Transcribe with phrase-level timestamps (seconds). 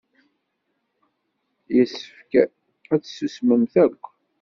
[1.75, 2.31] Yessefk
[2.93, 4.03] ad tsusmemt akk.